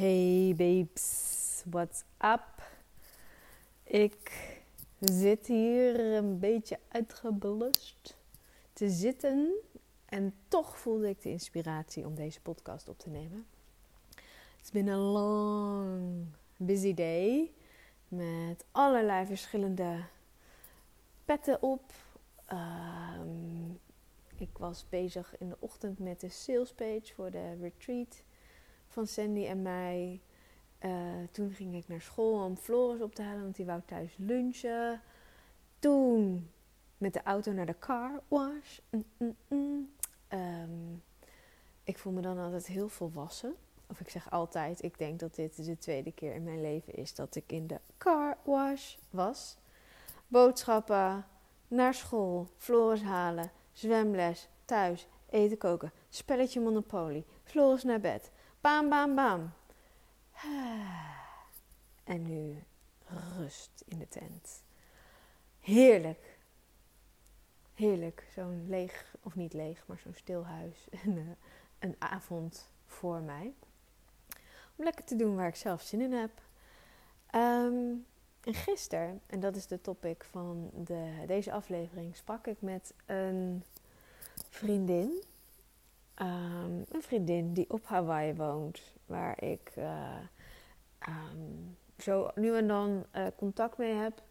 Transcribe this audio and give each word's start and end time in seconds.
Hey 0.00 0.54
babes, 0.56 1.62
what's 1.70 2.04
up? 2.24 2.62
Ik 3.84 4.32
zit 5.00 5.46
hier 5.46 6.00
een 6.00 6.38
beetje 6.38 6.78
uitgeblust 6.88 8.16
te 8.72 8.90
zitten 8.90 9.52
en 10.04 10.34
toch 10.48 10.78
voelde 10.78 11.08
ik 11.08 11.22
de 11.22 11.30
inspiratie 11.30 12.06
om 12.06 12.14
deze 12.14 12.40
podcast 12.40 12.88
op 12.88 12.98
te 12.98 13.08
nemen. 13.08 13.46
It's 14.58 14.70
been 14.70 14.88
a 14.88 14.96
long, 14.96 16.26
busy 16.56 16.94
day 16.94 17.52
met 18.08 18.64
allerlei 18.70 19.26
verschillende 19.26 20.04
petten 21.24 21.62
op. 21.62 21.92
Um, 22.52 23.80
ik 24.36 24.58
was 24.58 24.88
bezig 24.88 25.38
in 25.38 25.48
de 25.48 25.56
ochtend 25.58 25.98
met 25.98 26.20
de 26.20 26.28
sales 26.28 26.72
page 26.72 27.12
voor 27.14 27.30
de 27.30 27.54
retreat 27.60 28.22
van 28.90 29.06
Sandy 29.06 29.46
en 29.46 29.62
mij. 29.62 30.20
Uh, 30.80 30.90
toen 31.30 31.50
ging 31.50 31.74
ik 31.74 31.88
naar 31.88 32.00
school 32.00 32.44
om 32.44 32.56
Floris 32.56 33.00
op 33.00 33.14
te 33.14 33.22
halen, 33.22 33.42
want 33.42 33.56
die 33.56 33.66
wou 33.66 33.80
thuis 33.86 34.14
lunchen. 34.16 35.00
Toen 35.78 36.50
met 36.98 37.12
de 37.12 37.22
auto 37.22 37.52
naar 37.52 37.66
de 37.66 37.78
car 37.78 38.22
wash. 38.28 38.78
Mm, 38.90 39.04
mm, 39.16 39.36
mm. 39.48 39.90
Um, 40.32 41.02
ik 41.84 41.98
voel 41.98 42.12
me 42.12 42.20
dan 42.20 42.38
altijd 42.38 42.66
heel 42.66 42.88
volwassen. 42.88 43.54
Of 43.86 44.00
ik 44.00 44.08
zeg 44.08 44.30
altijd, 44.30 44.82
ik 44.82 44.98
denk 44.98 45.20
dat 45.20 45.34
dit 45.34 45.64
de 45.64 45.78
tweede 45.78 46.12
keer 46.12 46.34
in 46.34 46.44
mijn 46.44 46.60
leven 46.60 46.94
is 46.94 47.14
dat 47.14 47.34
ik 47.36 47.52
in 47.52 47.66
de 47.66 47.80
car 47.98 48.36
wash 48.44 48.94
was. 49.10 49.56
Boodschappen, 50.28 51.26
naar 51.68 51.94
school, 51.94 52.48
Floris 52.56 53.02
halen, 53.02 53.50
zwemles, 53.72 54.48
thuis, 54.64 55.08
eten 55.30 55.58
koken, 55.58 55.92
spelletje 56.08 56.60
Monopoly, 56.60 57.24
Floris 57.44 57.82
naar 57.82 58.00
bed. 58.00 58.30
Bam, 58.60 58.88
bam, 58.88 59.14
bam. 59.14 59.52
En 62.04 62.22
nu 62.22 62.64
rust 63.36 63.82
in 63.86 63.98
de 63.98 64.08
tent. 64.08 64.62
Heerlijk. 65.60 66.38
Heerlijk. 67.74 68.26
Zo'n 68.34 68.66
leeg, 68.68 69.14
of 69.22 69.34
niet 69.34 69.52
leeg, 69.52 69.86
maar 69.86 69.98
zo'n 69.98 70.14
stil 70.14 70.46
huis. 70.46 70.88
En 71.04 71.16
uh, 71.16 71.28
een 71.78 71.96
avond 71.98 72.70
voor 72.86 73.20
mij. 73.20 73.54
Om 74.76 74.84
lekker 74.84 75.04
te 75.04 75.16
doen 75.16 75.36
waar 75.36 75.48
ik 75.48 75.56
zelf 75.56 75.82
zin 75.82 76.00
in 76.00 76.12
heb. 76.12 76.30
Um, 77.34 78.06
en 78.40 78.54
gisteren, 78.54 79.20
en 79.26 79.40
dat 79.40 79.56
is 79.56 79.66
de 79.66 79.80
topic 79.80 80.24
van 80.24 80.70
de, 80.74 81.24
deze 81.26 81.52
aflevering, 81.52 82.16
sprak 82.16 82.46
ik 82.46 82.60
met 82.60 82.94
een 83.06 83.64
vriendin. 84.48 85.22
Um, 86.22 86.84
een 86.90 87.02
vriendin 87.02 87.52
die 87.52 87.70
op 87.70 87.86
Hawaii 87.86 88.34
woont, 88.34 88.94
waar 89.06 89.42
ik 89.42 89.72
uh, 89.78 90.16
um, 91.08 91.76
zo 91.98 92.30
nu 92.34 92.56
en 92.56 92.68
dan 92.68 93.04
uh, 93.16 93.26
contact 93.36 93.78
mee 93.78 93.94
heb. 93.94 94.22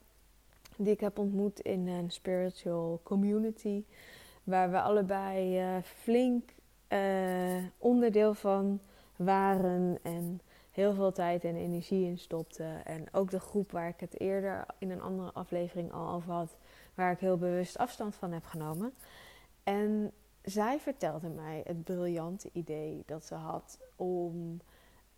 Die 0.78 0.94
ik 0.94 1.00
heb 1.00 1.20
ontmoet 1.20 1.60
in 1.60 1.88
een 1.88 2.12
spiritual 2.12 3.00
community, 3.04 3.84
waar 4.44 4.72
we 4.72 4.82
allebei 4.82 5.62
uh, 5.62 5.82
flink 5.84 6.50
onderdeel 7.78 8.34
van 8.34 8.80
waren 9.16 10.00
en 10.02 10.42
heel 10.72 10.94
veel 10.94 11.12
tijd 11.12 11.44
en 11.44 11.56
energie 11.56 12.06
in 12.06 12.18
stopte. 12.18 12.82
En 12.84 13.06
ook 13.12 13.32
de 13.32 13.40
groep 13.40 13.72
waar 13.72 13.88
ik 13.88 14.00
het 14.00 14.20
eerder 14.20 14.66
in 14.78 14.92
een 14.92 15.02
andere 15.02 15.32
aflevering 15.32 15.92
al 15.92 16.14
over 16.14 16.32
had, 16.32 16.58
waar 16.94 17.12
ik 17.12 17.20
heel 17.20 17.38
bewust 17.38 17.78
afstand 17.78 18.16
van 18.16 18.32
heb 18.32 18.46
genomen. 18.46 18.94
En 19.64 20.12
zij 20.42 20.80
vertelde 20.80 21.30
mij 21.30 21.62
het 21.66 21.84
briljante 21.84 22.50
idee 22.54 23.04
dat 23.06 23.26
ze 23.26 23.36
had 23.36 23.80
om 23.96 24.62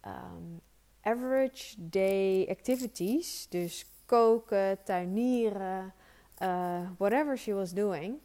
um, 0.05 0.61
average 1.01 1.75
day 1.77 2.47
activities, 2.49 3.47
dus 3.49 3.85
koken, 4.05 4.83
tuinieren, 4.83 5.93
uh, 6.41 6.89
whatever 6.97 7.37
she 7.37 7.53
was 7.53 7.73
doing, 7.73 8.19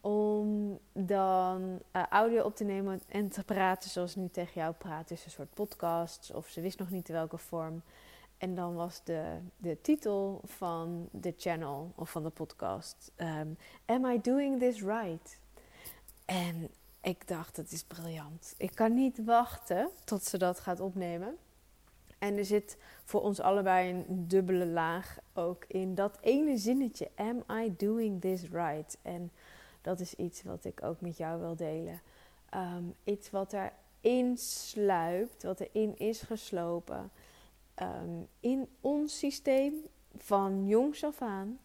om 0.00 0.78
dan 0.92 1.78
uh, 1.96 2.06
audio 2.06 2.42
op 2.42 2.56
te 2.56 2.64
nemen 2.64 3.00
en 3.08 3.28
te 3.28 3.44
praten 3.44 3.90
zoals 3.90 4.14
nu 4.14 4.28
tegen 4.28 4.60
jou 4.60 4.74
praat. 4.74 5.08
Dus 5.08 5.24
een 5.24 5.30
soort 5.30 5.54
podcasts 5.54 6.32
of 6.32 6.48
ze 6.48 6.60
wist 6.60 6.78
nog 6.78 6.90
niet 6.90 7.08
welke 7.08 7.38
vorm. 7.38 7.82
En 8.38 8.54
dan 8.54 8.74
was 8.74 9.04
de, 9.04 9.38
de 9.56 9.80
titel 9.80 10.40
van 10.44 11.08
de 11.12 11.34
channel 11.36 11.92
of 11.94 12.10
van 12.10 12.22
de 12.22 12.30
podcast: 12.30 13.12
um, 13.16 13.56
Am 13.86 14.04
I 14.04 14.20
doing 14.20 14.58
this 14.58 14.82
right? 14.82 15.38
En 16.30 16.70
ik 17.00 17.28
dacht, 17.28 17.56
het 17.56 17.72
is 17.72 17.84
briljant. 17.84 18.54
Ik 18.56 18.74
kan 18.74 18.94
niet 18.94 19.24
wachten 19.24 19.90
tot 20.04 20.24
ze 20.24 20.38
dat 20.38 20.60
gaat 20.60 20.80
opnemen. 20.80 21.36
En 22.18 22.36
er 22.36 22.44
zit 22.44 22.76
voor 23.04 23.22
ons 23.22 23.40
allebei 23.40 23.90
een 23.90 24.28
dubbele 24.28 24.66
laag 24.66 25.18
ook 25.32 25.64
in 25.64 25.94
dat 25.94 26.18
ene 26.20 26.58
zinnetje: 26.58 27.10
Am 27.14 27.44
I 27.50 27.74
doing 27.76 28.20
this 28.20 28.42
right? 28.42 28.98
En 29.02 29.32
dat 29.80 30.00
is 30.00 30.14
iets 30.14 30.42
wat 30.42 30.64
ik 30.64 30.82
ook 30.82 31.00
met 31.00 31.16
jou 31.16 31.40
wil 31.40 31.56
delen. 31.56 32.00
Um, 32.54 32.94
iets 33.04 33.30
wat 33.30 33.54
erin 34.02 34.38
sluipt, 34.38 35.42
wat 35.42 35.60
erin 35.60 35.98
is 35.98 36.20
geslopen. 36.20 37.10
Um, 37.82 38.28
in 38.40 38.68
ons 38.80 39.18
systeem 39.18 39.74
van 40.16 40.66
jongs 40.66 41.04
af 41.04 41.22
aan. 41.22 41.58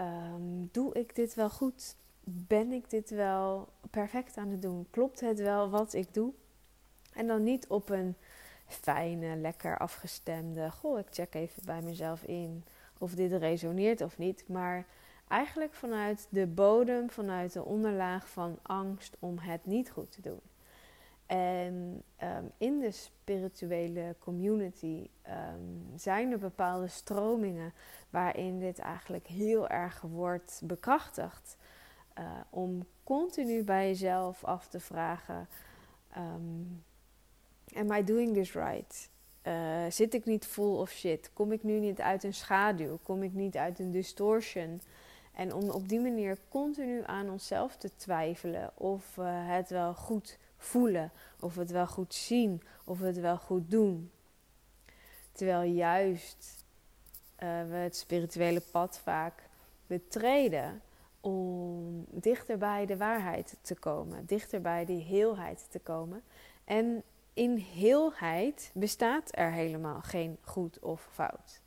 Um, 0.00 0.68
doe 0.72 0.94
ik 0.94 1.14
dit 1.14 1.34
wel 1.34 1.50
goed? 1.50 1.98
Ben 2.32 2.72
ik 2.72 2.90
dit 2.90 3.10
wel 3.10 3.68
perfect 3.90 4.36
aan 4.36 4.48
het 4.48 4.62
doen? 4.62 4.86
Klopt 4.90 5.20
het 5.20 5.40
wel 5.40 5.70
wat 5.70 5.92
ik 5.92 6.14
doe? 6.14 6.32
En 7.12 7.26
dan 7.26 7.42
niet 7.42 7.66
op 7.66 7.88
een 7.88 8.16
fijne, 8.66 9.36
lekker 9.36 9.78
afgestemde. 9.78 10.70
Goh, 10.70 10.98
ik 10.98 11.06
check 11.10 11.34
even 11.34 11.64
bij 11.64 11.82
mezelf 11.82 12.22
in 12.22 12.64
of 12.98 13.14
dit 13.14 13.32
resoneert 13.32 14.00
of 14.00 14.18
niet. 14.18 14.44
Maar 14.48 14.86
eigenlijk 15.28 15.74
vanuit 15.74 16.26
de 16.30 16.46
bodem, 16.46 17.10
vanuit 17.10 17.52
de 17.52 17.64
onderlaag 17.64 18.28
van 18.28 18.58
angst 18.62 19.16
om 19.18 19.38
het 19.38 19.66
niet 19.66 19.90
goed 19.90 20.12
te 20.12 20.20
doen. 20.20 20.40
En 21.26 22.02
um, 22.22 22.52
in 22.58 22.78
de 22.78 22.90
spirituele 22.90 24.16
community 24.18 25.08
um, 25.28 25.92
zijn 25.96 26.32
er 26.32 26.38
bepaalde 26.38 26.88
stromingen 26.88 27.72
waarin 28.10 28.58
dit 28.58 28.78
eigenlijk 28.78 29.26
heel 29.26 29.68
erg 29.68 30.00
wordt 30.00 30.60
bekrachtigd. 30.64 31.56
Uh, 32.18 32.24
om 32.50 32.86
continu 33.04 33.64
bij 33.64 33.86
jezelf 33.86 34.44
af 34.44 34.68
te 34.68 34.80
vragen: 34.80 35.48
um, 36.16 36.84
Am 37.74 37.92
I 37.92 38.04
doing 38.04 38.34
this 38.34 38.52
right? 38.52 39.08
Uh, 39.42 39.84
zit 39.88 40.14
ik 40.14 40.24
niet 40.24 40.46
full 40.46 40.78
of 40.78 40.90
shit? 40.90 41.30
Kom 41.32 41.52
ik 41.52 41.62
nu 41.62 41.78
niet 41.78 42.00
uit 42.00 42.24
een 42.24 42.34
schaduw? 42.34 42.98
Kom 43.02 43.22
ik 43.22 43.32
niet 43.32 43.56
uit 43.56 43.78
een 43.78 43.90
distortion? 43.90 44.80
En 45.34 45.54
om 45.54 45.70
op 45.70 45.88
die 45.88 46.00
manier 46.00 46.38
continu 46.48 47.02
aan 47.06 47.30
onszelf 47.30 47.76
te 47.76 47.96
twijfelen 47.96 48.70
of 48.74 49.14
we 49.14 49.22
het 49.22 49.70
wel 49.70 49.94
goed 49.94 50.38
voelen, 50.56 51.12
of 51.40 51.54
we 51.54 51.60
het 51.60 51.70
wel 51.70 51.86
goed 51.86 52.14
zien, 52.14 52.62
of 52.84 52.98
we 52.98 53.06
het 53.06 53.20
wel 53.20 53.36
goed 53.36 53.70
doen. 53.70 54.10
Terwijl 55.32 55.72
juist 55.72 56.64
we 57.36 57.76
het 57.76 57.96
spirituele 57.96 58.62
pad 58.70 58.98
vaak 58.98 59.48
betreden 59.86 60.82
om 61.20 62.04
dichter 62.10 62.58
bij 62.58 62.86
de 62.86 62.96
waarheid 62.96 63.56
te 63.60 63.74
komen, 63.74 64.26
dichter 64.26 64.60
bij 64.60 64.84
die 64.84 65.02
heelheid 65.02 65.66
te 65.70 65.78
komen. 65.78 66.22
En 66.64 67.02
in 67.34 67.56
heelheid 67.56 68.70
bestaat 68.74 69.28
er 69.30 69.52
helemaal 69.52 70.00
geen 70.00 70.38
goed 70.40 70.78
of 70.78 71.08
fout. 71.12 71.60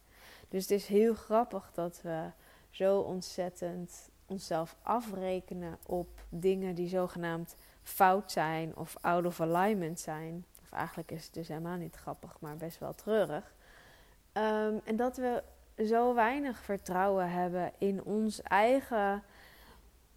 Dus 0.50 0.62
het 0.62 0.72
is 0.72 0.86
heel 0.86 1.14
grappig 1.14 1.72
dat 1.74 2.02
we 2.02 2.30
zo 2.70 3.00
ontzettend 3.00 4.10
onszelf 4.26 4.76
afrekenen 4.82 5.78
op 5.86 6.08
dingen 6.30 6.76
die 6.76 6.88
zogenaamd 6.88 7.56
fout 7.84 8.32
zijn 8.32 8.76
of 8.76 8.96
out 9.02 9.26
of 9.26 9.42
alignment 9.42 10.00
zijn. 10.00 10.46
Of 10.62 10.72
eigenlijk 10.72 11.12
is 11.12 11.24
het 11.24 11.34
dus 11.34 11.48
helemaal 11.48 11.78
niet 11.78 11.96
grappig, 11.96 12.40
maar 12.40 12.58
best 12.58 12.80
wel 12.80 12.94
treurig. 12.94 13.54
Um, 14.34 14.82
en 14.84 14.96
dat 14.96 15.18
we 15.18 15.44
zo 15.78 16.14
weinig 16.14 16.58
vertrouwen 16.58 17.30
hebben 17.30 17.72
in 17.78 18.04
ons 18.04 18.42
eigen, 18.42 19.24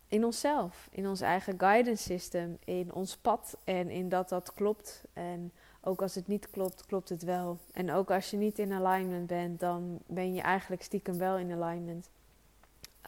in 0.08 0.24
onszelf, 0.24 0.88
in 0.90 1.06
ons 1.06 1.20
eigen 1.20 1.58
guidance 1.58 2.02
system, 2.02 2.58
in 2.64 2.92
ons 2.92 3.16
pad 3.16 3.56
en 3.64 3.90
in 3.90 4.08
dat 4.08 4.28
dat 4.28 4.54
klopt. 4.54 5.04
En 5.12 5.52
ook 5.80 6.02
als 6.02 6.14
het 6.14 6.26
niet 6.26 6.50
klopt, 6.50 6.86
klopt 6.86 7.08
het 7.08 7.22
wel. 7.22 7.58
En 7.72 7.92
ook 7.92 8.10
als 8.10 8.30
je 8.30 8.36
niet 8.36 8.58
in 8.58 8.72
alignment 8.72 9.26
bent, 9.26 9.60
dan 9.60 10.00
ben 10.06 10.34
je 10.34 10.40
eigenlijk 10.40 10.82
stiekem 10.82 11.18
wel 11.18 11.38
in 11.38 11.62
alignment. 11.62 12.10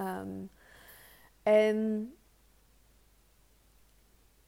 Um, 0.01 0.51
en 1.43 2.13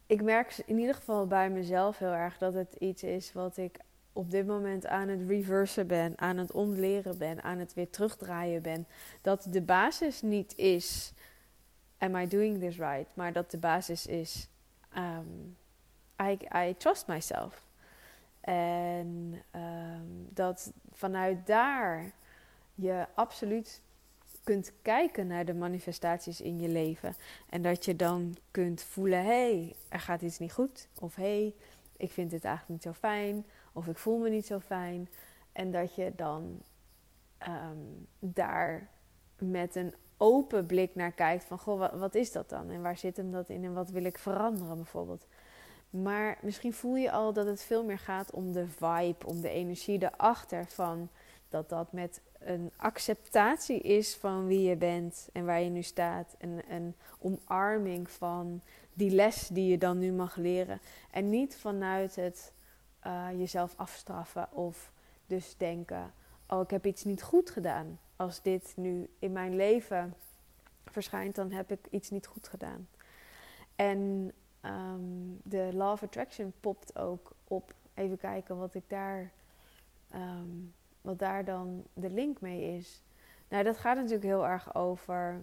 ik 0.07 0.23
merk 0.23 0.63
in 0.67 0.79
ieder 0.79 0.95
geval 0.95 1.27
bij 1.27 1.51
mezelf 1.51 1.99
heel 1.99 2.13
erg 2.13 2.39
dat 2.39 2.55
het 2.55 2.75
iets 2.79 3.03
is 3.03 3.33
wat 3.33 3.57
ik 3.57 3.79
op 4.13 4.31
dit 4.31 4.47
moment 4.47 4.87
aan 4.87 5.09
het 5.09 5.29
reversen 5.29 5.87
ben, 5.87 6.19
aan 6.19 6.37
het 6.37 6.53
ontleren 6.53 7.19
ben, 7.19 7.43
aan 7.43 7.59
het 7.59 7.75
weer 7.75 7.91
terugdraaien 7.91 8.63
ben. 8.63 8.87
Dat 9.21 9.47
de 9.51 9.63
basis 9.63 10.23
niet 10.23 10.57
is, 10.57 11.13
am 12.01 12.17
I 12.17 12.27
doing 12.27 12.59
this 12.61 12.77
right? 12.79 13.07
Maar 13.15 13.33
dat 13.33 13.51
de 13.51 13.59
basis 13.59 14.07
is, 14.07 14.49
um, 14.97 15.57
I, 16.23 16.39
I 16.55 16.75
trust 16.77 17.07
myself. 17.07 17.69
En 18.41 19.43
um, 19.55 20.29
dat 20.31 20.73
vanuit 20.93 21.47
daar 21.47 22.13
je 22.75 23.07
absoluut 23.15 23.81
kunt 24.45 24.73
kijken 24.83 25.27
naar 25.27 25.45
de 25.45 25.55
manifestaties 25.55 26.41
in 26.41 26.61
je 26.61 26.69
leven. 26.69 27.15
En 27.49 27.63
dat 27.63 27.85
je 27.85 27.97
dan 27.97 28.37
kunt 28.51 28.83
voelen: 28.83 29.25
hey, 29.25 29.75
er 29.89 30.01
gaat 30.01 30.23
iets 30.23 30.39
niet 30.39 30.53
goed. 30.53 30.89
Of 31.01 31.15
hey, 31.15 31.55
ik 31.97 32.11
vind 32.11 32.31
dit 32.31 32.45
eigenlijk 32.45 32.85
niet 32.85 32.95
zo 32.95 33.01
fijn. 33.01 33.45
Of 33.73 33.87
ik 33.87 33.99
voel 33.99 34.19
me 34.19 34.29
niet 34.29 34.47
zo 34.47 34.61
fijn. 34.61 35.09
En 35.53 35.71
dat 35.71 35.95
je 35.95 36.13
dan 36.17 36.63
um, 37.49 38.07
daar 38.19 38.89
met 39.39 39.75
een 39.75 39.95
open 40.21 40.67
blik 40.67 40.95
naar 40.95 41.13
kijkt 41.13 41.45
van 41.45 41.59
goh, 41.59 41.93
wat, 41.93 42.15
is 42.15 42.33
dat 42.33 42.49
dan? 42.49 42.71
En 42.71 42.83
waar 42.83 42.97
zit 42.97 43.17
hem 43.17 43.31
dat 43.31 43.49
in? 43.49 43.65
En 43.65 43.75
wat 43.75 43.91
wil 43.91 44.05
ik 44.05 44.19
veranderen 44.19 44.77
bijvoorbeeld? 44.77 45.27
Maar 45.91 46.39
misschien 46.43 46.73
voel 46.73 46.97
je 46.97 47.11
al 47.11 47.33
dat 47.33 47.47
het 47.47 47.63
veel 47.63 47.85
meer 47.85 47.99
gaat 47.99 48.31
om 48.31 48.53
de 48.53 48.67
vibe, 48.69 49.27
om 49.27 49.41
de 49.41 49.49
energie 49.49 50.03
erachter 50.03 50.67
van 50.67 51.09
dat 51.49 51.69
dat 51.69 51.93
met 51.93 52.21
een 52.39 52.71
acceptatie 52.77 53.81
is 53.81 54.17
van 54.17 54.47
wie 54.47 54.69
je 54.69 54.77
bent 54.77 55.29
en 55.33 55.45
waar 55.45 55.61
je 55.61 55.71
nu 55.71 55.83
staat. 55.83 56.35
En 56.39 56.63
een 56.69 56.95
omarming 57.19 58.11
van 58.11 58.61
die 58.93 59.11
les 59.11 59.49
die 59.49 59.71
je 59.71 59.79
dan 59.79 59.99
nu 59.99 60.13
mag 60.13 60.37
leren. 60.37 60.81
En 61.11 61.31
niet 61.31 61.57
vanuit 61.57 62.17
het 62.17 62.53
uh, 63.07 63.27
jezelf 63.37 63.75
afstraffen 63.77 64.53
of 64.53 64.93
dus 65.27 65.57
denken: 65.57 66.13
oh, 66.49 66.61
ik 66.61 66.71
heb 66.71 66.87
iets 66.87 67.05
niet 67.05 67.23
goed 67.23 67.51
gedaan. 67.51 67.99
Als 68.21 68.43
dit 68.43 68.73
nu 68.77 69.09
in 69.19 69.33
mijn 69.33 69.57
leven 69.57 70.15
verschijnt, 70.85 71.35
dan 71.35 71.51
heb 71.51 71.71
ik 71.71 71.87
iets 71.91 72.11
niet 72.11 72.27
goed 72.27 72.49
gedaan. 72.49 72.89
En 73.75 74.33
um, 74.65 75.41
de 75.43 75.71
Law 75.73 75.93
of 75.93 76.03
Attraction 76.03 76.53
popt 76.61 76.99
ook 76.99 77.33
op. 77.45 77.75
Even 77.95 78.17
kijken 78.17 78.59
wat 78.59 78.75
ik 78.75 78.83
daar. 78.87 79.31
Um, 80.15 80.75
wat 81.01 81.19
daar 81.19 81.45
dan 81.45 81.85
de 81.93 82.11
link 82.11 82.41
mee 82.41 82.77
is. 82.77 83.03
Nou, 83.49 83.65
dat 83.65 83.79
gaat 83.79 83.97
natuurlijk 83.97 84.25
heel 84.25 84.47
erg 84.47 84.75
over. 84.75 85.41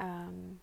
Um, 0.00 0.60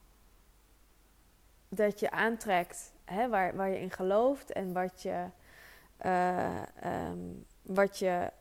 dat 1.70 2.00
je 2.00 2.12
aantrekt 2.12 2.94
hè, 3.06 3.30
waar, 3.30 3.56
waar 3.56 3.70
je 3.70 3.80
in 3.80 3.92
gelooft 3.92 4.52
en 4.52 4.74
wat 4.74 5.02
je. 5.02 5.26
Um, 6.84 7.46
wat 7.62 8.00
je 8.00 8.32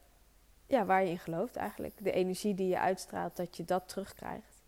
ja, 0.71 0.85
waar 0.85 1.05
je 1.05 1.11
in 1.11 1.19
gelooft 1.19 1.57
eigenlijk. 1.57 2.05
De 2.05 2.13
energie 2.13 2.55
die 2.55 2.69
je 2.69 2.79
uitstraalt, 2.79 3.37
dat 3.37 3.57
je 3.57 3.65
dat 3.65 3.89
terugkrijgt. 3.89 4.63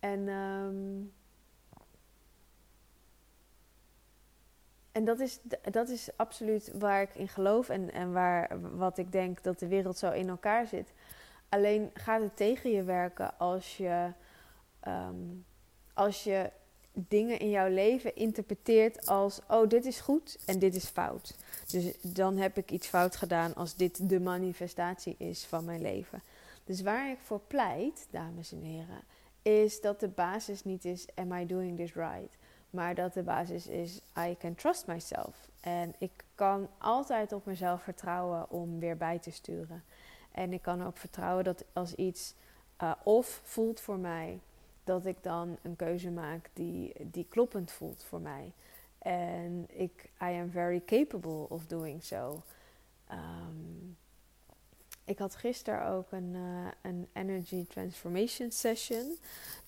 En, 0.00 0.28
um, 0.28 1.12
en 4.92 5.04
dat, 5.04 5.20
is, 5.20 5.40
dat 5.70 5.88
is 5.88 6.16
absoluut 6.16 6.72
waar 6.74 7.02
ik 7.02 7.14
in 7.14 7.28
geloof 7.28 7.68
en, 7.68 7.92
en 7.92 8.12
waar, 8.12 8.76
wat 8.76 8.98
ik 8.98 9.12
denk 9.12 9.42
dat 9.42 9.58
de 9.58 9.68
wereld 9.68 9.98
zo 9.98 10.10
in 10.10 10.28
elkaar 10.28 10.66
zit. 10.66 10.92
Alleen 11.48 11.90
gaat 11.94 12.22
het 12.22 12.36
tegen 12.36 12.70
je 12.70 12.82
werken 12.82 13.38
als 13.38 13.76
je, 13.76 14.12
um, 14.88 15.44
als 15.94 16.24
je 16.24 16.50
dingen 16.92 17.38
in 17.38 17.50
jouw 17.50 17.68
leven 17.68 18.16
interpreteert 18.16 19.06
als: 19.06 19.40
oh, 19.48 19.68
dit 19.68 19.84
is 19.84 20.00
goed 20.00 20.38
en 20.46 20.58
dit 20.58 20.74
is 20.74 20.84
fout. 20.84 21.34
Dus 21.70 21.84
dan 22.02 22.36
heb 22.36 22.56
ik 22.56 22.70
iets 22.70 22.86
fout 22.86 23.16
gedaan 23.16 23.54
als 23.54 23.76
dit 23.76 24.08
de 24.08 24.20
manifestatie 24.20 25.14
is 25.18 25.44
van 25.44 25.64
mijn 25.64 25.80
leven. 25.80 26.22
Dus 26.64 26.82
waar 26.82 27.10
ik 27.10 27.18
voor 27.22 27.40
pleit, 27.46 28.06
dames 28.10 28.52
en 28.52 28.62
heren, 28.62 29.02
is 29.42 29.80
dat 29.80 30.00
de 30.00 30.08
basis 30.08 30.64
niet 30.64 30.84
is: 30.84 31.06
am 31.14 31.32
I 31.32 31.46
doing 31.46 31.76
this 31.76 31.94
right? 31.94 32.36
Maar 32.70 32.94
dat 32.94 33.14
de 33.14 33.22
basis 33.22 33.66
is: 33.66 34.00
I 34.18 34.36
can 34.38 34.54
trust 34.54 34.86
myself. 34.86 35.48
En 35.60 35.94
ik 35.98 36.24
kan 36.34 36.68
altijd 36.78 37.32
op 37.32 37.46
mezelf 37.46 37.82
vertrouwen 37.82 38.50
om 38.50 38.78
weer 38.78 38.96
bij 38.96 39.18
te 39.18 39.30
sturen. 39.30 39.84
En 40.32 40.52
ik 40.52 40.62
kan 40.62 40.86
ook 40.86 40.96
vertrouwen 40.96 41.44
dat 41.44 41.64
als 41.72 41.94
iets 41.94 42.34
uh, 42.82 42.92
of 43.02 43.40
voelt 43.44 43.80
voor 43.80 43.98
mij, 43.98 44.40
dat 44.84 45.06
ik 45.06 45.22
dan 45.22 45.58
een 45.62 45.76
keuze 45.76 46.10
maak 46.10 46.50
die, 46.52 46.92
die 47.00 47.26
kloppend 47.28 47.70
voelt 47.70 48.02
voor 48.02 48.20
mij. 48.20 48.52
En 48.98 49.66
ik, 49.68 50.10
I 50.22 50.40
am 50.40 50.50
very 50.50 50.82
capable 50.86 51.48
of 51.48 51.66
doing 51.66 52.02
so. 52.04 52.42
Um, 53.10 53.96
ik 55.04 55.18
had 55.18 55.34
gisteren 55.34 55.86
ook 55.86 56.12
een, 56.12 56.34
uh, 56.34 56.66
een 56.80 57.08
Energy 57.12 57.66
Transformation 57.66 58.50
Session. 58.50 59.18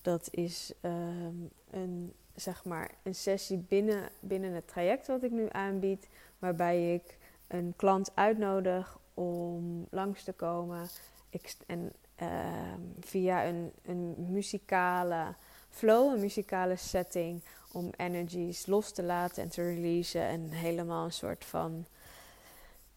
Dat 0.01 0.27
is 0.31 0.73
um, 0.81 1.49
een, 1.69 2.13
zeg 2.35 2.63
maar, 2.65 2.91
een 3.03 3.15
sessie 3.15 3.57
binnen, 3.57 4.09
binnen 4.19 4.53
het 4.53 4.67
traject 4.67 5.07
wat 5.07 5.23
ik 5.23 5.31
nu 5.31 5.47
aanbied. 5.51 6.09
Waarbij 6.39 6.93
ik 6.93 7.17
een 7.47 7.73
klant 7.75 8.11
uitnodig 8.13 8.99
om 9.13 9.87
langs 9.89 10.23
te 10.23 10.33
komen. 10.33 10.87
Ik, 11.29 11.55
en 11.67 11.91
Ehm, 12.15 12.81
via 12.99 13.45
een, 13.45 13.71
een 13.85 14.15
muzikale 14.17 15.35
flow, 15.69 16.13
een 16.13 16.19
muzikale 16.19 16.75
setting, 16.75 17.41
om 17.71 17.89
energies 17.97 18.65
los 18.65 18.91
te 18.91 19.03
laten 19.03 19.43
en 19.43 19.49
te 19.49 19.61
releasen 19.61 20.21
en 20.21 20.49
helemaal 20.49 21.05
een 21.05 21.11
soort 21.11 21.45
van 21.45 21.85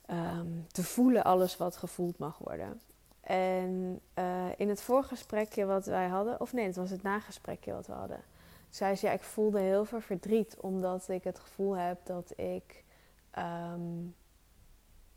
ehm, 0.06 0.46
te 0.72 0.84
voelen 0.84 1.24
alles 1.24 1.56
wat 1.56 1.76
gevoeld 1.76 2.18
mag 2.18 2.38
worden. 2.38 2.80
En 3.20 4.00
uh, 4.18 4.46
in 4.56 4.68
het 4.68 4.80
voorgesprekje 4.80 5.64
wat 5.64 5.86
wij 5.86 6.06
hadden, 6.06 6.40
of 6.40 6.52
nee, 6.52 6.66
het 6.66 6.76
was 6.76 6.90
het 6.90 7.02
nagesprekje 7.02 7.72
wat 7.72 7.86
we 7.86 7.92
hadden, 7.92 8.20
zei 8.70 8.94
ze 8.94 9.06
ja, 9.06 9.12
ik 9.12 9.22
voelde 9.22 9.60
heel 9.60 9.84
veel 9.84 10.00
verdriet 10.00 10.56
omdat 10.60 11.08
ik 11.08 11.24
het 11.24 11.38
gevoel 11.38 11.76
heb 11.76 12.06
dat 12.06 12.32
ik 12.36 12.84
um, 13.38 14.14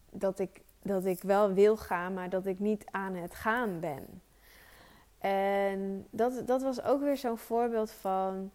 dat 0.10 0.40
ik 0.40 0.62
dat 0.82 1.06
ik 1.06 1.22
wel 1.22 1.54
wil 1.54 1.78
gaan, 1.78 2.14
maar 2.14 2.30
dat 2.30 2.46
ik 2.46 2.60
niet 2.60 2.86
aan 2.92 3.16
het 3.16 3.36
gaan 3.36 3.80
ben. 3.80 4.22
En 5.18 6.08
dat, 6.10 6.48
dat 6.48 6.62
was 6.62 6.84
ook 6.84 7.02
weer 7.02 7.18
zo'n 7.18 7.38
voorbeeld 7.38 7.92
van 7.92 8.52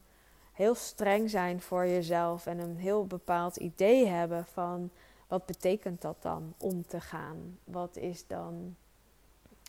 heel 0.52 0.74
streng 0.74 1.30
zijn 1.30 1.60
voor 1.60 1.86
jezelf 1.86 2.46
en 2.46 2.58
een 2.58 2.76
heel 2.76 3.06
bepaald 3.06 3.56
idee 3.56 4.06
hebben 4.06 4.44
van 4.44 4.90
wat 5.26 5.46
betekent 5.46 6.02
dat 6.02 6.16
dan 6.22 6.54
om 6.58 6.86
te 6.86 7.00
gaan? 7.00 7.58
Wat 7.64 7.96
is 7.96 8.26
dan, 8.26 8.76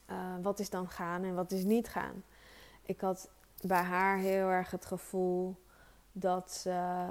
uh, 0.09 0.15
wat 0.41 0.59
is 0.59 0.69
dan 0.69 0.89
gaan 0.89 1.23
en 1.23 1.35
wat 1.35 1.51
is 1.51 1.63
niet 1.63 1.87
gaan? 1.87 2.23
Ik 2.81 3.01
had 3.01 3.29
bij 3.61 3.81
haar 3.81 4.17
heel 4.17 4.47
erg 4.47 4.71
het 4.71 4.85
gevoel 4.85 5.55
dat 6.11 6.51
ze 6.51 7.05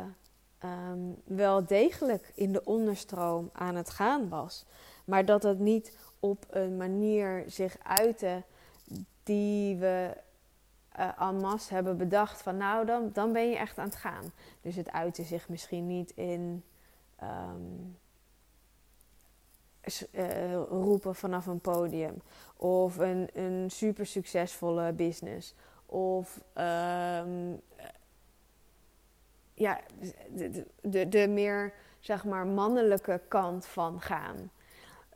um, 0.65 1.17
wel 1.25 1.67
degelijk 1.67 2.33
in 2.35 2.53
de 2.53 2.65
onderstroom 2.65 3.51
aan 3.53 3.75
het 3.75 3.91
gaan 3.91 4.29
was. 4.29 4.65
Maar 5.07 5.25
dat 5.25 5.43
het 5.43 5.59
niet 5.59 5.99
op 6.21 6.47
een 6.51 6.77
manier 6.77 7.45
zich 7.47 7.77
uitte 7.83 8.43
die 9.23 9.77
we 9.77 10.17
uh, 10.99 11.21
en 11.21 11.37
masse 11.37 11.75
hebben 11.75 11.97
bedacht 11.97 12.43
van 12.43 12.57
nou 12.57 12.87
dan, 12.87 13.11
dan 13.13 13.33
ben 13.33 13.49
je 13.51 13.57
echt 13.57 13.79
aan 13.79 13.87
het 13.87 13.97
gaan. 13.97 14.33
Dus 14.61 14.77
het 14.77 14.91
uitte 14.91 15.23
zich 15.23 15.49
misschien 15.49 15.87
niet 15.87 16.11
in 16.11 16.65
um, 17.23 17.97
uh, 20.13 20.55
roepen 20.55 21.15
vanaf 21.15 21.47
een 21.47 21.61
podium 21.61 22.23
of 22.57 22.99
een, 22.99 23.29
een 23.33 23.71
super 23.71 24.07
succesvolle 24.07 24.93
business 24.93 25.55
of 25.87 26.41
um, 26.55 27.61
ja, 29.55 29.81
de, 30.31 30.67
de, 30.81 31.09
de 31.09 31.29
meer 31.29 31.73
zeg 32.01 32.25
maar 32.25 32.47
mannelijke 32.47 33.21
kant 33.29 33.67
van 33.67 34.01
gaan. 34.01 34.51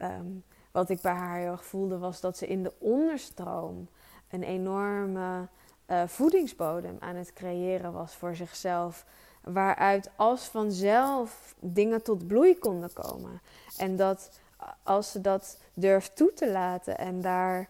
Um, 0.02 0.44
wat 0.70 0.90
ik 0.90 1.00
bij 1.00 1.12
haar 1.12 1.38
heel 1.38 1.50
erg 1.50 1.64
voelde 1.64 1.98
was 1.98 2.20
dat 2.20 2.36
ze 2.36 2.46
in 2.46 2.62
de 2.62 2.72
onderstroom 2.78 3.88
een 4.30 4.42
enorme 4.42 5.48
uh, 5.86 6.02
voedingsbodem 6.06 6.96
aan 7.00 7.16
het 7.16 7.32
creëren 7.32 7.92
was 7.92 8.14
voor 8.14 8.34
zichzelf. 8.34 9.04
Waaruit 9.40 10.10
als 10.16 10.44
vanzelf 10.44 11.54
dingen 11.60 12.02
tot 12.02 12.26
bloei 12.26 12.58
konden 12.58 12.92
komen. 12.92 13.40
En 13.76 13.96
dat 13.96 14.40
als 14.82 15.10
ze 15.10 15.20
dat 15.20 15.58
durft 15.74 16.16
toe 16.16 16.32
te 16.32 16.50
laten 16.50 16.98
en 16.98 17.20
daar, 17.20 17.68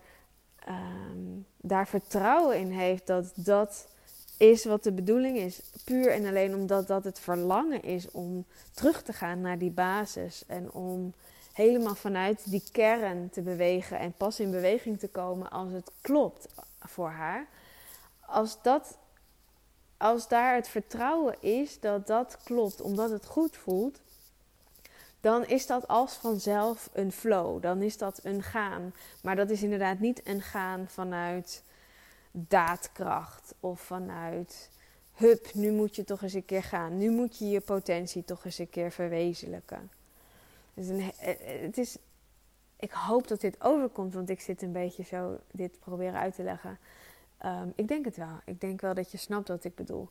um, 0.68 1.46
daar 1.56 1.88
vertrouwen 1.88 2.58
in 2.58 2.70
heeft 2.70 3.06
dat 3.06 3.32
dat 3.34 3.88
is 4.36 4.64
wat 4.64 4.82
de 4.82 4.92
bedoeling 4.92 5.36
is. 5.36 5.60
Puur 5.84 6.12
en 6.12 6.26
alleen 6.26 6.54
omdat 6.54 6.86
dat 6.86 7.04
het 7.04 7.18
verlangen 7.18 7.82
is 7.82 8.10
om 8.10 8.44
terug 8.72 9.02
te 9.02 9.12
gaan 9.12 9.40
naar 9.40 9.58
die 9.58 9.70
basis 9.70 10.44
en 10.46 10.72
om 10.72 11.14
helemaal 11.60 11.94
vanuit 11.94 12.50
die 12.50 12.62
kern 12.72 13.30
te 13.30 13.42
bewegen 13.42 13.98
en 13.98 14.12
pas 14.12 14.40
in 14.40 14.50
beweging 14.50 14.98
te 14.98 15.08
komen 15.08 15.50
als 15.50 15.72
het 15.72 15.90
klopt 16.00 16.48
voor 16.80 17.10
haar. 17.10 17.46
Als, 18.20 18.62
dat, 18.62 18.98
als 19.96 20.28
daar 20.28 20.54
het 20.54 20.68
vertrouwen 20.68 21.42
is 21.42 21.80
dat 21.80 22.06
dat 22.06 22.38
klopt, 22.44 22.80
omdat 22.80 23.10
het 23.10 23.26
goed 23.26 23.56
voelt, 23.56 24.00
dan 25.20 25.46
is 25.46 25.66
dat 25.66 25.88
als 25.88 26.14
vanzelf 26.14 26.90
een 26.92 27.12
flow. 27.12 27.62
Dan 27.62 27.82
is 27.82 27.98
dat 27.98 28.20
een 28.22 28.42
gaan. 28.42 28.94
Maar 29.22 29.36
dat 29.36 29.50
is 29.50 29.62
inderdaad 29.62 29.98
niet 29.98 30.20
een 30.24 30.42
gaan 30.42 30.88
vanuit 30.88 31.62
daadkracht 32.32 33.54
of 33.60 33.80
vanuit 33.80 34.70
hup, 35.14 35.54
nu 35.54 35.72
moet 35.72 35.96
je 35.96 36.04
toch 36.04 36.22
eens 36.22 36.32
een 36.32 36.44
keer 36.44 36.62
gaan. 36.62 36.98
Nu 36.98 37.10
moet 37.10 37.38
je 37.38 37.48
je 37.48 37.60
potentie 37.60 38.24
toch 38.24 38.44
eens 38.44 38.58
een 38.58 38.70
keer 38.70 38.92
verwezenlijken. 38.92 39.90
Dus 40.74 40.88
eh, 40.88 41.08
eh, 41.18 41.62
het 41.62 41.78
is 41.78 41.98
ik 42.80 42.92
hoop 42.92 43.28
dat 43.28 43.40
dit 43.40 43.60
overkomt, 43.60 44.14
want 44.14 44.30
ik 44.30 44.40
zit 44.40 44.62
een 44.62 44.72
beetje 44.72 45.02
zo 45.02 45.38
dit 45.52 45.78
proberen 45.78 46.20
uit 46.20 46.34
te 46.34 46.42
leggen. 46.42 46.78
Ehm, 47.38 47.68
ik 47.74 47.88
denk 47.88 48.04
het 48.04 48.16
wel. 48.16 48.40
Ik 48.44 48.60
denk 48.60 48.80
wel 48.80 48.94
dat 48.94 49.10
je 49.10 49.18
snapt 49.18 49.48
wat 49.48 49.64
ik 49.64 49.74
bedoel. 49.74 50.08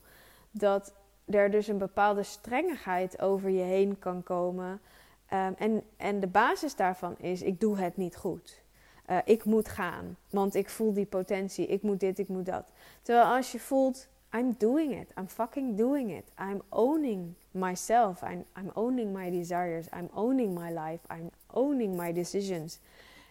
Dat 0.50 0.94
er 1.24 1.50
dus 1.50 1.68
een 1.68 1.78
bepaalde 1.78 2.22
strengigheid 2.22 3.20
over 3.20 3.50
je 3.50 3.62
heen 3.62 3.98
kan 3.98 4.22
komen. 4.22 4.80
Ehm, 5.26 5.52
en, 5.56 5.82
en 5.96 6.20
de 6.20 6.26
basis 6.26 6.76
daarvan 6.76 7.18
is: 7.18 7.42
ik 7.42 7.60
doe 7.60 7.78
het 7.78 7.96
niet 7.96 8.16
goed. 8.16 8.62
Uh, 9.10 9.18
ik 9.24 9.44
moet 9.44 9.68
gaan, 9.68 10.16
want 10.28 10.54
ik 10.54 10.68
voel 10.68 10.92
die 10.92 11.06
potentie. 11.06 11.66
Ik 11.66 11.82
moet 11.82 12.00
dit, 12.00 12.18
ik 12.18 12.28
moet 12.28 12.46
dat. 12.46 12.64
Terwijl 13.02 13.26
als 13.26 13.52
je 13.52 13.60
voelt: 13.60 14.08
I'm 14.32 14.52
doing 14.52 14.92
it. 14.92 15.10
I'm 15.16 15.26
fucking 15.26 15.76
doing 15.76 16.10
it. 16.10 16.24
I'm 16.38 16.62
owning 16.70 17.34
myself. 17.52 18.22
I'm, 18.22 18.44
I'm 18.54 18.70
owning 18.74 19.12
my 19.12 19.30
desires. 19.30 19.88
I'm 19.92 20.08
owning 20.14 20.54
my 20.54 20.70
life. 20.70 21.00
I'm 21.10 21.30
owning 21.52 21.96
my 21.96 22.12
decisions. 22.12 22.78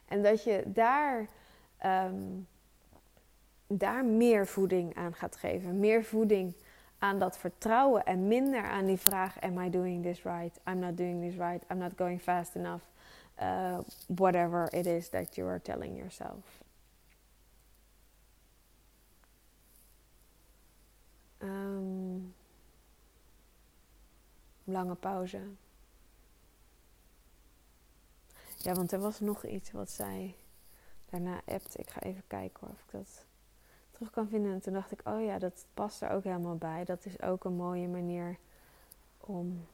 En 0.07 0.23
dat 0.23 0.43
je 0.43 0.63
daar, 0.65 1.27
um, 1.85 2.47
daar 3.67 4.05
meer 4.05 4.47
voeding 4.47 4.95
aan 4.95 5.13
gaat 5.13 5.35
geven. 5.35 5.79
Meer 5.79 6.03
voeding 6.03 6.53
aan 6.97 7.19
dat 7.19 7.37
vertrouwen 7.37 8.05
en 8.05 8.27
minder 8.27 8.63
aan 8.63 8.85
die 8.85 8.99
vraag: 8.99 9.41
Am 9.41 9.59
I 9.59 9.69
doing 9.69 10.03
this 10.03 10.23
right? 10.23 10.59
I'm 10.67 10.79
not 10.79 10.97
doing 10.97 11.21
this 11.21 11.35
right. 11.35 11.63
I'm 11.71 11.77
not 11.77 11.91
going 11.95 12.21
fast 12.21 12.55
enough. 12.55 12.83
Uh, 13.41 13.77
whatever 14.07 14.67
it 14.73 14.85
is 14.85 15.09
that 15.09 15.35
you 15.35 15.47
are 15.47 15.61
telling 15.61 15.97
yourself. 15.97 16.61
Um, 21.39 22.36
lange 24.63 24.96
pauze. 24.96 25.41
Ja, 28.58 28.74
want 28.74 28.91
er 28.91 29.00
was 29.00 29.19
nog 29.19 29.46
iets 29.46 29.72
wat 29.72 29.91
zij 29.91 30.36
daarna 31.10 31.41
appte. 31.46 31.77
Ik 31.77 31.89
ga 31.89 32.01
even 32.01 32.24
kijken 32.27 32.67
of 32.67 32.84
ik 32.86 32.91
dat 32.91 33.25
terug 33.91 34.10
kan 34.10 34.27
vinden. 34.27 34.53
En 34.53 34.62
toen 34.62 34.74
dacht 34.74 34.91
ik, 34.91 35.01
oh 35.03 35.24
ja, 35.24 35.39
dat 35.39 35.65
past 35.74 36.01
er 36.01 36.10
ook 36.10 36.24
helemaal 36.24 36.58
bij. 36.58 36.86
Dat 36.86 37.05
is 37.05 37.22
ook 37.22 37.43
een 37.43 37.53
mooie 37.53 37.88
manier 37.88 38.38
om 39.19 39.65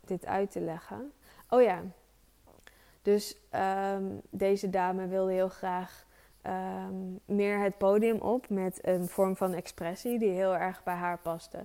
dit 0.00 0.26
uit 0.26 0.50
te 0.50 0.60
leggen. 0.60 1.12
Oh 1.48 1.62
ja, 1.62 1.82
dus 3.02 3.36
um, 3.54 4.20
deze 4.30 4.70
dame 4.70 5.06
wilde 5.06 5.32
heel 5.32 5.48
graag 5.48 6.06
um, 6.46 7.20
meer 7.24 7.58
het 7.58 7.78
podium 7.78 8.20
op 8.20 8.48
met 8.48 8.86
een 8.86 9.08
vorm 9.08 9.36
van 9.36 9.52
expressie 9.52 10.18
die 10.18 10.30
heel 10.30 10.56
erg 10.56 10.82
bij 10.82 10.94
haar 10.94 11.18
paste. 11.18 11.64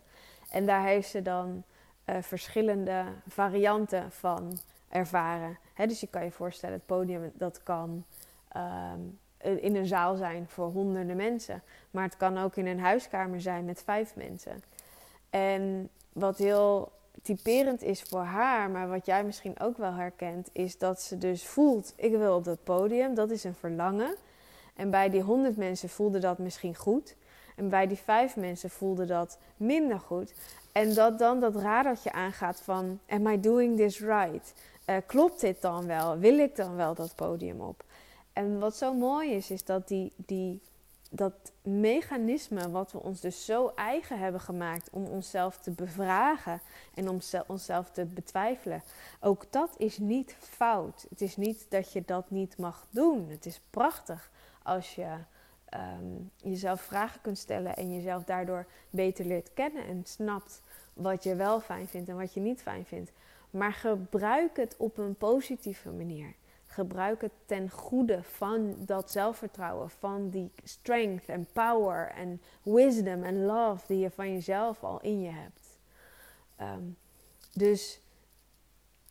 En 0.52 0.66
daar 0.66 0.84
heeft 0.84 1.10
ze 1.10 1.22
dan 1.22 1.64
uh, 2.06 2.16
verschillende 2.22 3.04
varianten 3.28 4.12
van 4.12 4.58
ervaren. 4.90 5.58
Dus 5.76 6.00
je 6.00 6.08
kan 6.08 6.24
je 6.24 6.32
voorstellen, 6.32 6.76
het 6.76 6.86
podium 6.86 7.32
dat 7.34 7.64
kan 7.64 8.06
um, 8.58 9.20
in 9.58 9.76
een 9.76 9.86
zaal 9.86 10.16
zijn 10.16 10.48
voor 10.48 10.68
honderden 10.68 11.16
mensen. 11.16 11.64
Maar 11.92 12.04
het 12.04 12.18
kan 12.18 12.38
ook 12.38 12.56
in 12.56 12.68
een 12.68 12.80
huiskamer 12.80 13.42
zijn 13.42 13.66
met 13.66 13.84
vijf 13.84 14.16
mensen. 14.16 14.64
En 15.30 15.90
wat 16.14 16.38
heel 16.38 16.92
typerend 17.22 17.82
is 17.82 18.02
voor 18.02 18.24
haar, 18.24 18.70
maar 18.70 18.90
wat 18.90 19.06
jij 19.06 19.24
misschien 19.24 19.60
ook 19.60 19.78
wel 19.78 19.94
herkent, 19.94 20.50
is 20.52 20.78
dat 20.78 21.02
ze 21.02 21.18
dus 21.18 21.48
voelt: 21.48 21.94
ik 21.96 22.12
wil 22.12 22.36
op 22.36 22.44
dat 22.44 22.64
podium. 22.64 23.14
Dat 23.14 23.32
is 23.32 23.44
een 23.44 23.56
verlangen. 23.56 24.16
En 24.80 24.90
bij 24.90 25.10
die 25.10 25.22
honderd 25.22 25.58
mensen 25.58 25.90
voelde 25.90 26.20
dat 26.20 26.38
misschien 26.38 26.76
goed. 26.76 27.16
En 27.56 27.70
bij 27.70 27.88
die 27.88 27.98
vijf 27.98 28.36
mensen 28.36 28.70
voelde 28.70 29.06
dat 29.06 29.38
minder 29.58 30.00
goed. 30.00 30.34
En 30.72 30.94
dat 30.94 31.20
dan 31.20 31.40
dat 31.40 31.56
radertje 31.56 32.12
aangaat 32.12 32.62
van: 32.62 33.00
Am 33.08 33.28
I 33.28 33.40
doing 33.40 33.78
this 33.78 34.00
right? 34.00 34.54
Uh, 34.86 34.96
klopt 35.06 35.42
dit 35.42 35.62
dan 35.62 35.88
wel? 35.88 36.18
Wil 36.18 36.38
ik 36.38 36.56
dan 36.56 36.76
wel 36.76 36.94
dat 36.94 37.16
podium 37.16 37.62
op? 37.62 37.84
En 38.34 38.60
wat 38.60 38.76
zo 38.76 38.94
mooi 38.94 39.32
is, 39.32 39.52
is 39.52 39.64
dat 39.64 39.88
die, 39.88 40.12
die, 40.16 40.62
dat 41.10 41.52
mechanisme 41.62 42.70
wat 42.70 42.92
we 42.92 43.00
ons 43.00 43.22
dus 43.22 43.46
zo 43.46 43.72
eigen 43.76 44.20
hebben 44.20 44.42
gemaakt 44.42 44.90
om 44.90 45.06
onszelf 45.06 45.58
te 45.58 45.72
bevragen 45.72 46.62
en 46.94 47.10
om 47.10 47.20
onszelf 47.48 47.92
te 47.92 48.06
betwijfelen, 48.06 48.84
ook 49.20 49.52
dat 49.52 49.74
is 49.78 49.98
niet 49.98 50.36
fout. 50.40 51.06
Het 51.10 51.22
is 51.22 51.38
niet 51.38 51.66
dat 51.70 51.94
je 51.94 52.04
dat 52.06 52.30
niet 52.30 52.58
mag 52.58 52.88
doen. 52.90 53.30
Het 53.30 53.46
is 53.46 53.62
prachtig 53.70 54.32
als 54.64 54.96
je 54.96 55.08
um, 55.74 56.32
jezelf 56.36 56.82
vragen 56.82 57.22
kunt 57.22 57.38
stellen 57.38 57.76
en 57.76 57.94
jezelf 57.94 58.24
daardoor 58.24 58.66
beter 58.90 59.26
leert 59.26 59.54
kennen 59.54 59.86
en 59.86 60.02
snapt 60.06 60.62
wat 60.94 61.24
je 61.24 61.36
wel 61.36 61.60
fijn 61.60 61.88
vindt 61.88 62.10
en 62.10 62.18
wat 62.18 62.34
je 62.34 62.40
niet 62.40 62.62
fijn 62.62 62.86
vindt. 62.86 63.12
Maar 63.50 63.74
gebruik 63.74 64.58
het 64.58 64.76
op 64.78 64.98
een 64.98 65.16
positieve 65.16 65.90
manier. 65.90 66.34
Gebruik 66.80 67.22
het 67.22 67.32
ten 67.46 67.70
goede 67.70 68.24
van 68.24 68.76
dat 68.78 69.12
zelfvertrouwen, 69.12 69.90
van 69.90 70.30
die 70.30 70.52
strength 70.64 71.30
en 71.30 71.48
power 71.54 72.12
en 72.12 72.42
wisdom 72.64 73.24
en 73.24 73.46
love 73.46 73.84
die 73.88 73.98
je 73.98 74.10
van 74.10 74.34
jezelf 74.34 74.84
al 74.84 75.02
in 75.02 75.22
je 75.22 75.30
hebt. 75.30 75.80
Um, 76.62 76.98
dus 77.54 78.02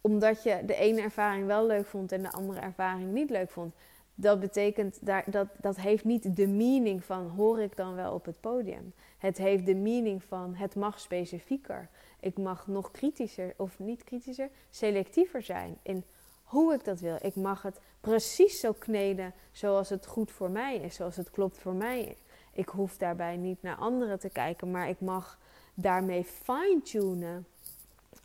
omdat 0.01 0.43
je 0.43 0.63
de 0.65 0.75
ene 0.75 1.01
ervaring 1.01 1.47
wel 1.47 1.67
leuk 1.67 1.87
vond 1.87 2.13
en 2.13 2.23
de 2.23 2.31
andere 2.31 2.61
ervaring 2.61 3.13
niet 3.13 3.31
leuk 3.31 3.51
vond, 3.51 3.75
dat 4.15 4.41
betekent, 4.41 5.07
daar, 5.07 5.25
dat, 5.27 5.49
dat 5.61 5.77
heeft 5.77 6.05
niet 6.05 6.37
de 6.37 6.47
meaning 6.47 7.05
van 7.05 7.29
hoor 7.29 7.61
ik 7.61 7.77
dan 7.77 7.95
wel 7.95 8.13
op 8.13 8.25
het 8.25 8.41
podium. 8.41 8.93
Het 9.19 9.39
heeft 9.39 9.67
de 9.67 9.75
meaning 9.75 10.25
van 10.25 10.55
het 10.55 10.75
mag 10.75 11.01
specifieker. 11.01 11.89
Ik 12.21 12.39
mag 12.39 12.67
nog 12.67 12.91
kritischer, 12.91 13.55
of 13.57 13.79
niet 13.79 14.05
kritischer, 14.05 14.51
selectiever 14.71 15.43
zijn 15.43 15.79
in 15.83 16.05
hoe 16.49 16.75
ik 16.75 16.85
dat 16.85 17.01
wil. 17.01 17.17
Ik 17.21 17.35
mag 17.35 17.63
het 17.63 17.81
precies 18.01 18.61
zo 18.61 18.73
kneden 18.73 19.35
zoals 19.53 19.89
het 19.89 20.07
goed 20.07 20.33
voor 20.33 20.51
mij 20.51 20.77
is, 20.77 20.95
zoals 20.95 21.17
het 21.17 21.31
klopt 21.31 21.59
voor 21.59 21.75
mij. 21.75 22.17
Ik 22.53 22.69
hoef 22.69 22.97
daarbij 22.97 23.37
niet 23.37 23.63
naar 23.63 23.77
anderen 23.77 24.19
te 24.19 24.29
kijken, 24.29 24.71
maar 24.71 24.89
ik 24.89 25.01
mag 25.01 25.39
daarmee 25.75 26.25
fine-tunen. 26.25 27.47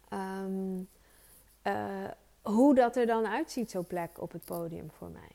Ehm, 0.10 0.82
eh, 1.62 2.10
hoe 2.42 2.76
dat 2.76 2.96
er 2.96 3.06
dan 3.06 3.28
uitziet, 3.28 3.72
zo'n 3.72 3.88
plek 3.88 4.22
op 4.22 4.32
het 4.32 4.46
podium 4.46 4.92
voor 4.92 5.10
mij. 5.10 5.32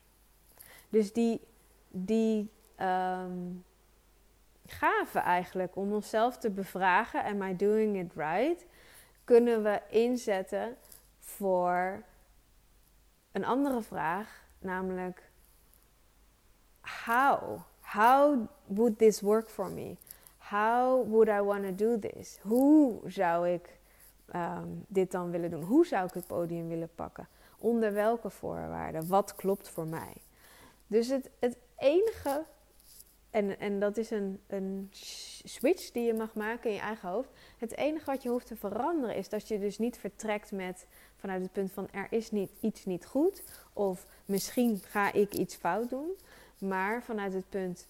Dus 0.89 1.13
die, 1.13 1.41
die 1.89 2.51
um, 2.81 3.65
gave 4.67 5.19
eigenlijk 5.19 5.77
om 5.77 5.93
onszelf 5.93 6.39
te 6.39 6.51
bevragen, 6.51 7.25
am 7.25 7.43
I 7.43 7.57
doing 7.57 7.97
it 7.97 8.13
right, 8.15 8.67
kunnen 9.25 9.63
we 9.63 9.81
inzetten 9.91 10.77
voor 11.21 12.03
een 13.39 13.45
andere 13.45 13.83
vraag, 13.83 14.45
namelijk 14.59 15.31
how? 17.05 17.61
How 17.81 18.47
would 18.67 18.99
this 18.99 19.21
work 19.21 19.49
for 19.49 19.71
me? 19.71 19.97
How 20.39 21.09
would 21.11 21.29
I 21.29 21.41
want 21.41 21.63
to 21.65 21.75
do 21.75 21.99
this? 21.99 22.39
Hoe 22.43 23.01
zou 23.11 23.49
ik 23.49 23.79
um, 24.35 24.85
dit 24.89 25.11
dan 25.11 25.31
willen 25.31 25.51
doen? 25.51 25.63
Hoe 25.63 25.87
zou 25.87 26.07
ik 26.07 26.15
het 26.15 26.27
podium 26.27 26.69
willen 26.69 26.91
pakken? 26.95 27.29
Onder 27.59 27.93
welke 27.93 28.31
voorwaarden? 28.31 29.09
Wat 29.09 29.35
klopt 29.35 29.69
voor 29.69 29.87
mij? 29.87 30.13
Dus 30.87 31.09
het, 31.09 31.31
het 31.39 31.57
enige, 31.77 32.45
en, 33.31 33.59
en 33.59 33.81
dat 33.81 33.97
is 33.97 34.11
een, 34.11 34.41
een 34.47 34.89
switch 35.45 35.91
die 35.91 36.05
je 36.05 36.15
mag 36.15 36.35
maken 36.35 36.71
in 36.71 36.77
je 36.77 36.83
eigen 36.83 37.09
hoofd. 37.09 37.31
Het 37.59 37.77
enige 37.77 38.05
wat 38.05 38.23
je 38.23 38.29
hoeft 38.29 38.47
te 38.47 38.57
veranderen 38.57 39.17
is 39.17 39.29
dat 39.29 39.49
je 39.49 39.59
dus 39.59 39.79
niet 39.79 39.99
vertrekt 39.99 40.53
met 40.53 40.87
vanuit 41.19 41.43
het 41.43 41.53
punt 41.53 41.73
van 41.73 41.89
er 41.93 42.07
is 42.11 42.31
niet, 42.31 42.51
iets 42.61 42.85
niet 42.85 43.07
goed. 43.07 43.43
Of 43.73 44.07
misschien 44.25 44.81
ga 44.85 45.13
ik 45.13 45.35
iets 45.35 45.55
fout 45.55 45.91
doen. 45.91 46.11
Maar 46.59 47.03
vanuit 47.03 47.33
het 47.33 47.49
punt 47.49 47.87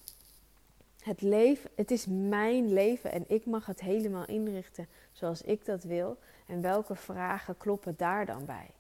het 0.99 1.21
leven, 1.21 1.71
het 1.75 1.91
is 1.91 2.07
mijn 2.07 2.73
leven 2.73 3.13
en 3.13 3.25
ik 3.27 3.47
mag 3.47 3.67
het 3.67 3.81
helemaal 3.81 4.27
inrichten 4.27 4.89
zoals 5.13 5.43
ik 5.43 5.65
dat 5.65 5.83
wil. 5.83 6.19
En 6.47 6.61
welke 6.61 6.95
vragen 6.95 7.57
kloppen 7.57 7.95
daar 7.97 8.27
dan 8.27 8.45
bij? 8.45 8.71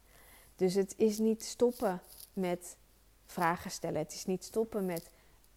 Dus 0.56 0.74
het 0.74 0.94
is 0.96 1.18
niet 1.18 1.44
stoppen 1.44 2.00
met 2.32 2.76
vragen 3.26 3.70
stellen. 3.70 3.98
Het 3.98 4.12
is 4.12 4.24
niet 4.24 4.44
stoppen 4.44 4.86
met 4.86 5.10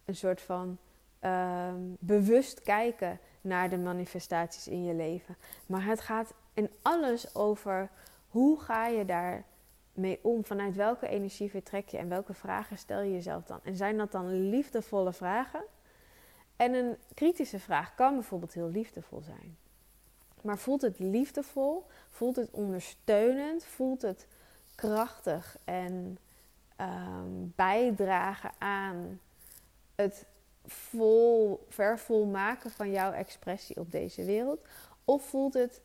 een 0.04 0.16
soort 0.16 0.40
van 0.40 0.78
uh, 1.20 1.72
bewust 1.98 2.62
kijken 2.62 3.18
naar 3.40 3.70
de 3.70 3.78
manifestaties 3.78 4.68
in 4.68 4.84
je 4.84 4.94
leven. 4.94 5.36
Maar 5.66 5.84
het 5.84 6.00
gaat 6.00 6.32
in 6.54 6.70
alles 6.82 7.34
over 7.34 7.90
hoe 8.32 8.60
ga 8.60 8.86
je 8.86 9.04
daar 9.04 9.44
mee 9.92 10.18
om? 10.22 10.44
Vanuit 10.44 10.76
welke 10.76 11.08
energie 11.08 11.50
vertrek 11.50 11.88
je 11.88 11.98
en 11.98 12.08
welke 12.08 12.34
vragen 12.34 12.78
stel 12.78 13.00
je 13.00 13.12
jezelf 13.12 13.44
dan? 13.44 13.60
En 13.62 13.76
zijn 13.76 13.96
dat 13.96 14.12
dan 14.12 14.48
liefdevolle 14.48 15.12
vragen? 15.12 15.64
En 16.56 16.74
een 16.74 16.96
kritische 17.14 17.58
vraag 17.58 17.94
kan 17.94 18.14
bijvoorbeeld 18.14 18.54
heel 18.54 18.68
liefdevol 18.68 19.20
zijn. 19.20 19.56
Maar 20.42 20.58
voelt 20.58 20.82
het 20.82 20.98
liefdevol? 20.98 21.86
Voelt 22.10 22.36
het 22.36 22.50
ondersteunend? 22.50 23.64
Voelt 23.64 24.02
het 24.02 24.26
krachtig 24.74 25.56
en 25.64 26.18
um, 26.80 27.52
bijdragen 27.56 28.50
aan 28.58 29.20
het 29.94 30.26
vol, 30.64 31.66
vervolmaken 31.68 32.70
van 32.70 32.90
jouw 32.90 33.12
expressie 33.12 33.76
op 33.76 33.90
deze 33.90 34.24
wereld? 34.24 34.66
Of 35.04 35.22
voelt 35.22 35.54
het 35.54 35.80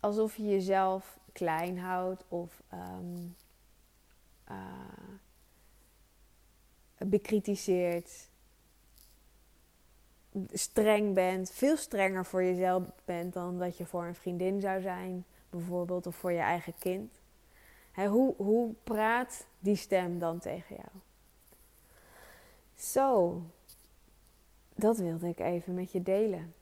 alsof 0.00 0.36
je 0.36 0.44
jezelf 0.44 1.18
klein 1.34 1.78
houdt 1.78 2.24
of 2.28 2.62
um, 2.72 3.36
bekritiseert, 6.98 8.28
streng 10.52 11.14
bent, 11.14 11.50
veel 11.50 11.76
strenger 11.76 12.24
voor 12.24 12.42
jezelf 12.42 12.82
bent 13.04 13.32
dan 13.32 13.58
dat 13.58 13.76
je 13.76 13.86
voor 13.86 14.04
een 14.04 14.14
vriendin 14.14 14.60
zou 14.60 14.80
zijn, 14.80 15.24
bijvoorbeeld, 15.50 16.06
of 16.06 16.16
voor 16.16 16.32
je 16.32 16.38
eigen 16.38 16.74
kind. 16.78 17.12
hoe, 17.94 18.34
hoe 18.36 18.74
praat 18.84 19.46
die 19.58 19.76
stem 19.76 20.18
dan 20.18 20.38
tegen 20.38 20.76
jou? 20.76 20.88
Zo, 22.74 23.42
dat 24.74 24.98
wilde 24.98 25.28
ik 25.28 25.38
even 25.38 25.74
met 25.74 25.92
je 25.92 26.02
delen. 26.02 26.54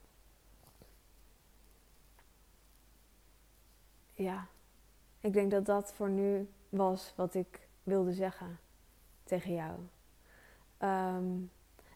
Ja, 4.14 4.48
ik 5.22 5.32
denk 5.32 5.50
dat 5.50 5.66
dat 5.66 5.92
voor 5.92 6.10
nu 6.10 6.48
was 6.68 7.12
wat 7.16 7.34
ik 7.34 7.68
wilde 7.82 8.12
zeggen 8.12 8.58
tegen 9.24 9.54
jou. 9.54 9.72
Ehm, 10.78 11.24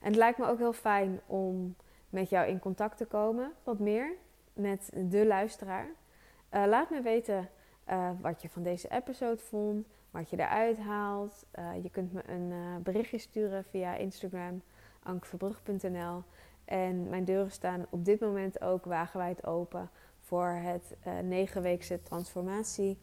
en 0.00 0.12
het 0.12 0.16
lijkt 0.16 0.38
me 0.38 0.46
ook 0.46 0.58
heel 0.58 0.72
fijn 0.72 1.20
om 1.26 1.76
met 2.10 2.30
jou 2.30 2.48
in 2.48 2.58
contact 2.58 2.96
te 2.96 3.04
komen, 3.04 3.52
wat 3.64 3.78
meer, 3.78 4.16
met 4.52 4.90
de 4.94 5.26
luisteraar. 5.26 5.86
Uh, 5.86 6.64
laat 6.66 6.90
me 6.90 7.00
weten 7.00 7.48
uh, 7.88 8.10
wat 8.20 8.42
je 8.42 8.48
van 8.48 8.62
deze 8.62 8.88
episode 8.90 9.40
vond, 9.40 9.86
wat 10.10 10.30
je 10.30 10.38
eruit 10.38 10.78
haalt. 10.78 11.46
Uh, 11.58 11.82
je 11.82 11.90
kunt 11.90 12.12
me 12.12 12.30
een 12.30 12.82
berichtje 12.82 13.18
sturen 13.18 13.64
via 13.64 13.94
Instagram, 13.94 14.62
ankeverbrug.nl. 15.02 16.22
En 16.64 17.08
mijn 17.08 17.24
deuren 17.24 17.50
staan 17.50 17.86
op 17.90 18.04
dit 18.04 18.20
moment 18.20 18.60
ook 18.60 18.84
wagenwijd 18.84 19.46
open 19.46 19.90
voor 20.20 20.48
het 20.48 20.96
negenweekse 21.22 22.02
transformatie 22.02 22.98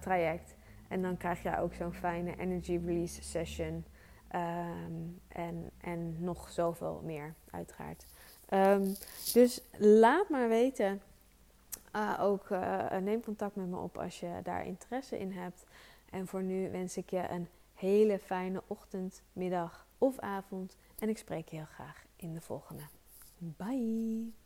traject. 0.00 0.56
En 0.88 1.02
dan 1.02 1.16
krijg 1.16 1.42
je 1.42 1.58
ook 1.58 1.74
zo'n 1.74 1.92
fijne 1.92 2.36
energy 2.36 2.80
release 2.84 3.22
session. 3.22 3.84
Ehm, 4.28 4.92
en, 5.28 5.70
en 5.80 6.16
nog 6.18 6.50
zoveel 6.50 7.00
meer, 7.04 7.34
uiteraard. 7.50 8.06
Um, 8.50 8.94
dus 9.32 9.60
laat 9.78 10.28
maar 10.28 10.48
weten. 10.48 11.02
Uh, 11.96 12.18
ook 12.20 12.48
uh, 12.50 12.96
neem 12.96 13.22
contact 13.22 13.56
met 13.56 13.66
me 13.66 13.76
op 13.76 13.98
als 13.98 14.20
je 14.20 14.40
daar 14.42 14.66
interesse 14.66 15.18
in 15.18 15.32
hebt. 15.32 15.64
En 16.10 16.26
voor 16.26 16.42
nu 16.42 16.70
wens 16.70 16.96
ik 16.96 17.10
je 17.10 17.28
een 17.28 17.48
hele 17.74 18.18
fijne 18.18 18.62
ochtend, 18.66 19.22
middag 19.32 19.86
of 19.98 20.18
avond. 20.18 20.76
En 20.98 21.08
ik 21.08 21.18
spreek 21.18 21.48
je 21.48 21.56
heel 21.56 21.64
graag 21.64 22.04
in 22.16 22.34
de 22.34 22.40
volgende. 22.40 22.82
Bye! 23.38 24.45